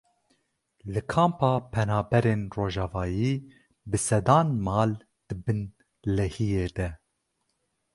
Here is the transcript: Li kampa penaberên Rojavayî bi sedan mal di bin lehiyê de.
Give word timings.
Li 0.93 1.01
kampa 1.13 1.49
penaberên 1.73 2.41
Rojavayî 2.55 3.33
bi 3.89 3.97
sedan 4.07 4.47
mal 4.65 4.91
di 5.27 5.35
bin 5.45 5.59
lehiyê 6.17 6.67
de. 6.77 6.89